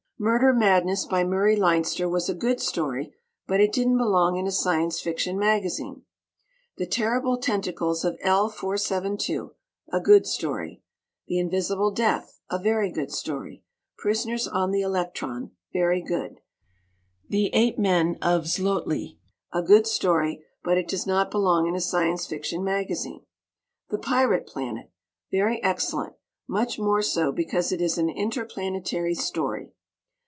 [0.23, 3.11] "Murder Madness," by Murray Leinster, was a good story,
[3.47, 6.03] but it didn't belong in a Science Fiction magazine.
[6.77, 9.55] "The Terrible Tentacles of L 472,"
[9.91, 10.83] a good story;
[11.27, 13.63] "The Invisible Death," a very good story;
[13.97, 16.39] "Prisoners on the Electron," very good;
[17.27, 19.17] "The Ape Men of Xlotli,"
[19.51, 23.25] a good story, but it does not belong in a Science Fiction magazine;
[23.89, 24.91] "The Pirate Planet,"
[25.31, 26.13] very excellent
[26.47, 29.73] much more so because it is an interplanetary story.